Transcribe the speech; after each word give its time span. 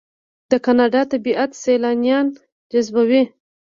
د 0.51 0.53
کاناډا 0.65 1.01
طبیعت 1.11 1.51
سیلانیان 1.63 2.25
جذبوي. 2.71 3.23